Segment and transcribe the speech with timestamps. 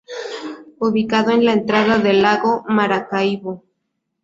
[0.79, 3.63] Ubicado en la entrada del lago de Maracaibo.